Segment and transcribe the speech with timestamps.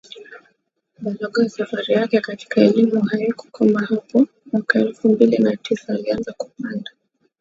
[1.01, 6.91] BangaloreSafari yake katika elimu haikukoma hapo mwaka elfu mbili na tisa alianza kupanda